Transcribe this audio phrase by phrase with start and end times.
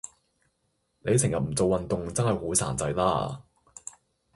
[1.01, 3.43] 你成日唔做運動真係好孱仔啦